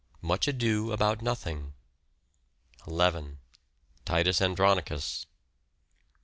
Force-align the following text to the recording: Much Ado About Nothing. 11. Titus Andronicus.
Much 0.23 0.47
Ado 0.47 0.91
About 0.91 1.21
Nothing. 1.21 1.75
11. 2.87 3.37
Titus 4.03 4.41
Andronicus. 4.41 5.27